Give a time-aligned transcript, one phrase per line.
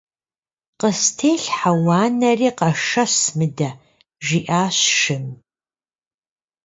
[0.79, 3.69] -Къыстелъхьэ уанэри, къэшэс мыдэ!-
[4.25, 5.25] жиӏащ шым.